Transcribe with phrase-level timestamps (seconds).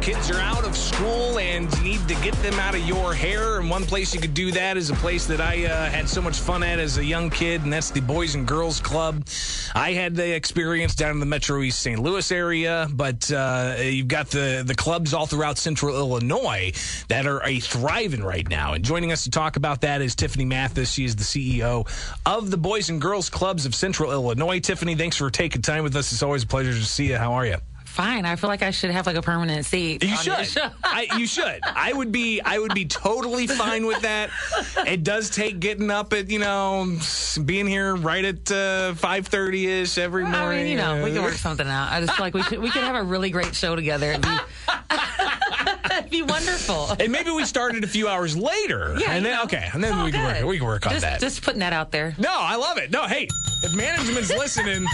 [0.00, 3.58] kids are out of school and you need to get them out of your hair.
[3.60, 6.22] And one place you could do that is a place that I uh, had so
[6.22, 9.26] much fun at as a young kid, and that's the Boys and Girls Club.
[9.74, 11.98] I had the experience down in the Metro East St.
[11.98, 16.72] Louis area, but uh, you've got the, the clubs all throughout central Illinois
[17.08, 18.72] that are a thriving right now.
[18.72, 20.90] And joining us to talk about that is Tiffany Mathis.
[20.90, 21.86] She is the CEO
[22.24, 24.60] of the Boys and Girls Clubs of Central Illinois.
[24.60, 26.10] Tiffany, thanks for taking time with us.
[26.10, 27.16] It's always a pleasure to see you.
[27.16, 27.56] How are you?
[27.90, 28.24] Fine.
[28.24, 30.02] I feel like I should have like a permanent seat.
[30.04, 30.32] You should.
[30.84, 31.58] I, you should.
[31.64, 32.40] I would be.
[32.40, 34.30] I would be totally fine with that.
[34.86, 36.96] It does take getting up at you know
[37.44, 40.40] being here right at uh, five thirty ish every morning.
[40.40, 41.90] I mean, you know, we can work something out.
[41.90, 44.10] I just feel like we could we could have a really great show together.
[44.12, 44.38] It'd be,
[45.90, 46.90] it'd be wonderful.
[46.98, 48.94] And maybe we started a few hours later.
[48.98, 49.42] Yeah, and then know.
[49.44, 50.44] okay, and then Oh, we can work.
[50.48, 51.20] We can work on just, that.
[51.20, 52.14] Just putting that out there.
[52.18, 52.90] no, I love it.
[52.92, 53.26] No, hey,
[53.62, 54.86] if management's listening,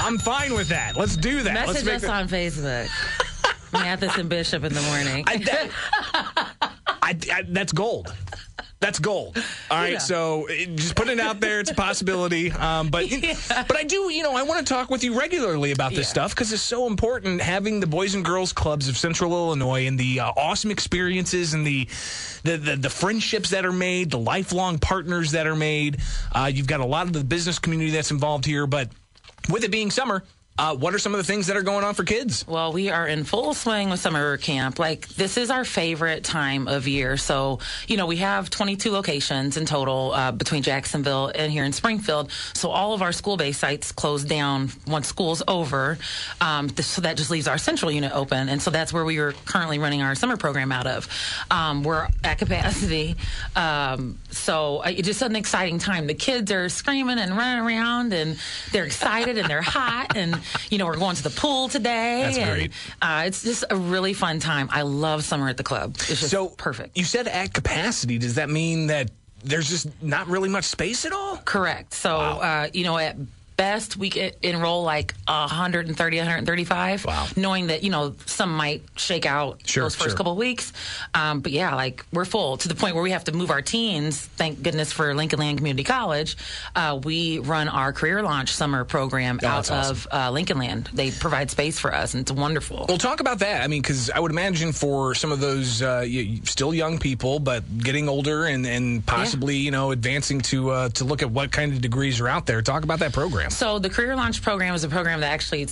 [0.00, 0.96] I'm fine with that.
[0.96, 1.54] Let's do that.
[1.66, 2.88] Let's Message make us the- on Facebook.
[3.72, 5.24] Mathis and Bishop in the morning.
[5.28, 5.70] I, that,
[7.02, 8.12] I, I, that's gold.
[8.80, 9.36] That's gold.
[9.70, 9.98] All right, Yeah.
[9.98, 12.50] so it, just putting it out there, it's a possibility.
[12.50, 13.04] Um, but
[13.68, 16.12] but I do, you know, I want to talk with you regularly about this Yeah.
[16.12, 19.98] stuff because it's so important having the Boys and Girls Clubs of Central Illinois and
[19.98, 21.86] the uh, awesome experiences and the,
[22.42, 25.98] the the the friendships that are made, the lifelong partners that are made.
[26.34, 28.88] Uh, you've got a lot of the business community that's involved here, but
[29.48, 30.22] with it being summer.
[30.60, 32.46] Uh, what are some of the things that are going on for kids?
[32.46, 34.78] Well, we are in full swing with summer camp.
[34.78, 37.16] Like, this is our favorite time of year.
[37.16, 41.72] So, you know, we have 22 locations in total uh, between Jacksonville and here in
[41.72, 42.30] Springfield.
[42.52, 45.96] So, all of our school based sites close down once school's over.
[46.42, 48.50] Um, th- so, that just leaves our central unit open.
[48.50, 51.08] And so, that's where we are currently running our summer program out of.
[51.50, 53.16] Um, we're at capacity.
[53.56, 56.06] Um, so, uh, it's just an exciting time.
[56.06, 58.38] The kids are screaming and running around, and
[58.72, 60.18] they're excited and they're hot.
[60.18, 60.38] And,
[60.70, 62.22] you know, we're going to the pool today.
[62.24, 62.72] That's and, great.
[63.00, 64.68] Uh, it's just a really fun time.
[64.72, 65.94] I love summer at the club.
[65.96, 66.96] It's just so perfect.
[66.96, 68.18] You said at capacity.
[68.18, 69.10] Does that mean that
[69.42, 71.38] there's just not really much space at all?
[71.38, 71.94] Correct.
[71.94, 72.38] So, Wow.
[72.40, 73.16] uh, you know, at
[73.60, 77.04] best, we could enroll like 130, 135.
[77.04, 77.26] Wow.
[77.36, 80.16] Knowing that, you know, some might shake out Sure, those first sure.
[80.16, 80.72] couple of weeks.
[81.14, 83.60] Um, but yeah, like we're full to the point where we have to move our
[83.60, 84.18] teens.
[84.18, 86.38] Thank goodness for Lincoln Land Community College.
[86.74, 90.88] Uh, we run our career launch summer program Oh, out that's of uh, Lincoln Land.
[90.94, 92.86] They provide space for us, and it's wonderful.
[92.88, 93.62] Well, talk about that.
[93.62, 96.06] I mean, because I would imagine for some of those uh,
[96.44, 101.04] still young people, but getting older and, and possibly you know advancing to uh, to
[101.04, 102.62] look at what kind of degrees are out there.
[102.62, 103.49] Talk about that program.
[103.50, 105.66] So the Career Launch program is a program that actually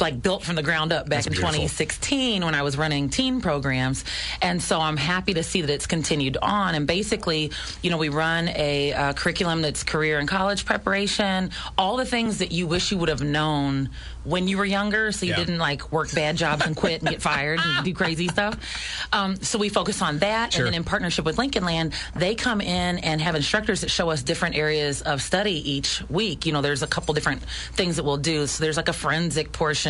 [0.00, 1.50] like built from the ground up back That's in beautiful.
[1.52, 4.04] 2016 when I was running teen programs.
[4.40, 6.74] And so I'm happy to see that it's continued on.
[6.74, 11.96] And basically, you know, we run a uh, curriculum that's career and college preparation, all
[11.96, 13.90] the things that you wish you would have known
[14.24, 15.36] when you were younger so you Yeah.
[15.38, 18.56] didn't like work bad jobs and quit and get fired and do crazy stuff.
[19.12, 20.52] Um, so we focus on that.
[20.52, 20.60] Sure.
[20.66, 24.10] And then in partnership with Lincoln Land, they come in and have instructors that show
[24.10, 26.46] us different areas of study each week.
[26.46, 27.42] You know, there's a couple different
[27.74, 28.46] things that we'll do.
[28.46, 29.81] So there's like a forensic portion.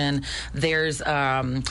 [0.54, 1.64] There's, um,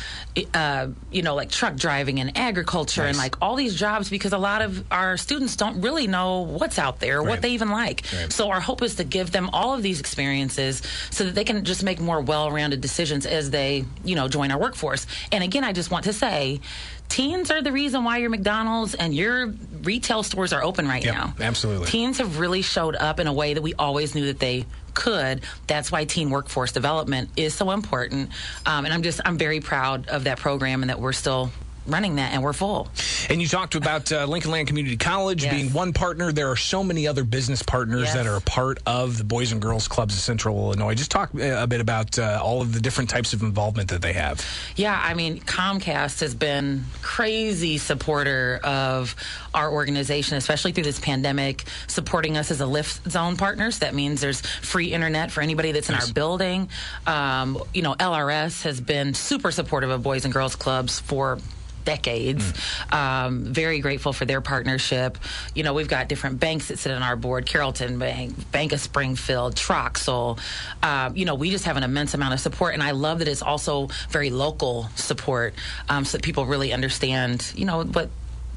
[0.53, 4.37] uh, you know, like truck driving and agriculture and like all these jobs because a
[4.37, 7.29] lot of our students don't really know what's out there, Right.
[7.29, 8.03] what they even like.
[8.13, 8.31] Right.
[8.31, 11.63] So our hope is to give them all of these experiences so that they can
[11.65, 15.05] just make more well-rounded decisions as they, you know, join our workforce.
[15.31, 16.61] And again, I just want to say,
[17.09, 21.13] teens are the reason why your McDonald's and your retail stores are open right Yep,
[21.13, 21.33] now.
[21.39, 21.87] absolutely.
[21.87, 25.41] Teens have really showed up in a way that we always knew that they could.
[25.67, 28.29] That's why teen workforce development is so important.
[28.65, 31.51] Um, and I'm just, I'm very proud of that program and that we're still
[31.87, 32.87] running that and we're full.
[33.29, 35.53] And you talked about uh, Lincoln Land Community College Yes.
[35.53, 36.31] being one partner.
[36.31, 38.13] There are so many other business partners Yes.
[38.13, 40.93] that are a part of the Boys and Girls Clubs of Central Illinois.
[40.95, 44.01] Just talk uh, a bit about uh, all of the different types of involvement that
[44.01, 44.45] they have.
[44.75, 49.15] Yeah, I mean, Comcast has been crazy supporter of
[49.53, 53.79] our organization, especially through this pandemic, supporting us as a lift zone partners.
[53.79, 56.07] That means there's free internet for anybody that's in Nice.
[56.09, 56.69] our building.
[57.07, 61.39] Um, you know, LRS has been super supportive of Boys and Girls Clubs for
[61.85, 62.53] decades.
[62.91, 65.17] Um, very grateful for their partnership.
[65.55, 68.79] You know, we've got different banks that sit on our board: Carrollton Bank, Bank of
[68.79, 70.39] Springfield, Troxell.
[70.83, 73.27] Um, you know, we just have an immense amount of support, and I love that
[73.27, 75.53] it's also very local support,
[75.89, 77.51] um, so that people really understand.
[77.55, 78.09] You know what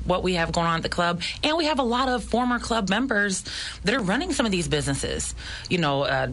[0.05, 1.23] what we have going on at the club.
[1.43, 3.45] And we have a lot of former club members
[3.85, 5.35] that are running some of these businesses.
[5.69, 6.29] You know, uh,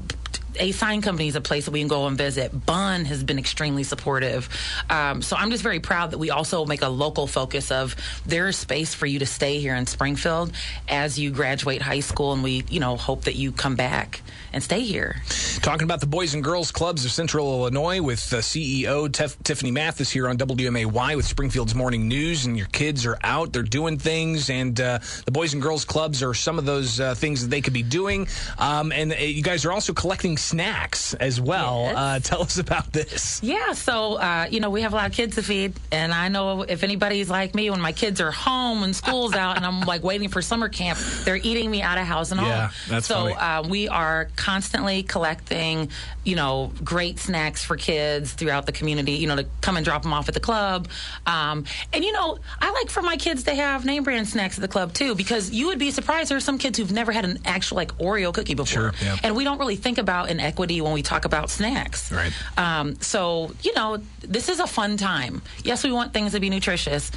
[0.60, 2.66] a sign company is a place that we can go and visit.
[2.66, 4.50] Bunn has been extremely supportive.
[4.90, 7.96] Um, so I'm just very proud that we also make a local focus of
[8.26, 10.52] there is space for you to stay here in Springfield
[10.88, 14.22] as you graduate high school, and we, you know, hope that you come back
[14.54, 15.22] and stay here.
[15.62, 19.72] Talking about the Boys and Girls Clubs of Central Illinois with uh, CEO Tef- Tiffany
[19.72, 23.98] Mathis here on WMAY with Springfield's Morning News, and your kids are out, they're doing
[23.98, 27.50] things, and uh, the Boys and Girls Clubs are some of those uh, things that
[27.50, 28.28] they could be doing.
[28.58, 31.84] Um, and uh, you guys are also collecting snacks as well.
[31.86, 31.96] Yes.
[31.98, 33.40] Uh, tell us about this.
[33.44, 36.28] Yeah, so uh, you know we have a lot of kids to feed, and I
[36.30, 39.82] know if anybody's like me, when my kids are home and school's out, and I'm
[39.94, 42.50] like waiting for summer camp, they're eating me out of house and home.
[42.50, 45.90] Yeah, that's so uh, we are constantly collecting,
[46.24, 49.14] you know, great snacks for kids throughout the community.
[49.14, 50.88] You know, to come and drop them off at the club,
[51.26, 54.62] um, and you know, I like for my kids to have name brand snacks at
[54.62, 57.26] the club too, because you would be surprised there are some kids who've never had
[57.26, 59.18] an actual like Oreo cookie before, Sure, yeah.
[59.24, 62.12] and we don't really think about inequity when we talk about snacks.
[62.12, 62.34] Right.
[62.58, 65.42] Um, so, you know, this is a fun time.
[65.64, 67.12] Yes, we want things to be nutritious.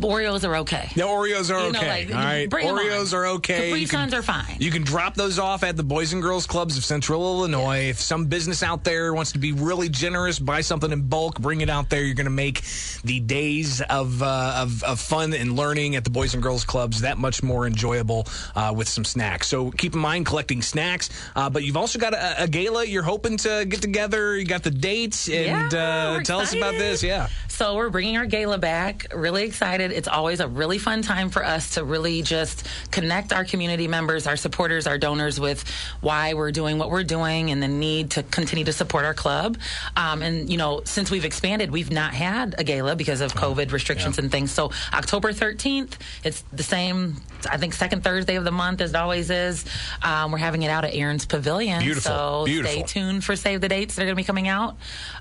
[0.00, 0.88] Oreos are okay.
[0.94, 2.06] The Oreos are You know, okay.
[2.06, 2.50] like, all right.
[2.50, 3.18] Oreos on.
[3.18, 3.68] are okay.
[3.68, 4.56] Capri You can- Suns are fine.
[4.58, 7.88] You can drop those off at the Boys and Girls Clubs of Central Illinois.
[7.90, 11.60] If some business out there wants to be really generous, buy something in bulk, bring
[11.60, 12.02] it out there.
[12.02, 12.62] You're going to make
[13.04, 17.02] the days of, uh, of of fun and learning at the Boys and Girls Clubs
[17.02, 19.46] that much more enjoyable uh, with some snacks.
[19.48, 23.02] So keep in mind collecting snacks, uh, but you've also got a, a gala you're
[23.02, 24.36] hoping to get together.
[24.36, 27.02] You got the dates, and Yeah, uh, tell us about this.
[27.02, 27.28] Yeah.
[27.48, 29.06] So we're bringing our gala back.
[29.14, 29.81] Really excited.
[29.90, 34.26] It's always a really fun time for us to really just connect our community members,
[34.26, 35.64] our supporters, our donors with
[36.00, 39.58] why we're doing what we're doing and the need to continue to support our club.
[39.96, 43.72] Um, and you know, since we've expanded, we've not had a gala because of COVID
[43.72, 44.52] restrictions and things.
[44.52, 47.16] So October 13th, it's the same.
[47.50, 49.64] I think second Thursday of the month as it always is.
[50.02, 51.80] Um, we're having it out at Erin's Pavilion.
[51.80, 52.72] Beautiful, So beautiful.
[52.72, 54.76] stay tuned for save the dates that are going to be coming out.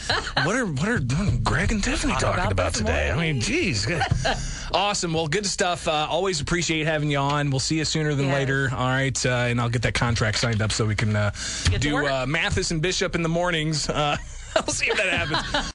[0.44, 1.00] What are what are
[1.42, 3.06] Greg and Tiffany Talk talking about about today?
[3.10, 3.40] I mean, morning.
[3.40, 3.86] geez.
[4.72, 5.12] Awesome.
[5.14, 5.86] Well, good stuff.
[5.86, 7.50] Uh, always appreciate having you on.
[7.50, 8.34] We'll see you sooner than Yes.
[8.34, 8.70] later.
[8.72, 11.30] All right, uh, and I'll get that contract signed up so we can uh,
[11.78, 13.88] do uh, Mathis and Bishop in the mornings.
[13.88, 14.16] Uh,
[14.56, 15.72] I'll see if that happens.